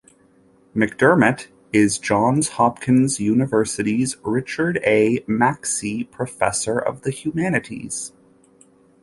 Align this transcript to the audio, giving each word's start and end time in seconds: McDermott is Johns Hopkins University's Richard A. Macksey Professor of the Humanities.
McDermott 0.75 1.45
is 1.71 1.99
Johns 1.99 2.49
Hopkins 2.57 3.19
University's 3.19 4.17
Richard 4.23 4.79
A. 4.83 5.19
Macksey 5.27 6.09
Professor 6.09 6.79
of 6.79 7.03
the 7.03 7.11
Humanities. 7.11 8.11